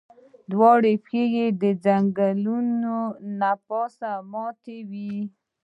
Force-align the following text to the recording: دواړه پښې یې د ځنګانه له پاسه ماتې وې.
دواړه 0.51 0.91
پښې 1.05 1.23
یې 1.35 1.47
د 1.61 1.63
ځنګانه 1.85 2.55
له 3.39 3.51
پاسه 3.67 4.11
ماتې 4.31 4.77
وې. 4.89 5.15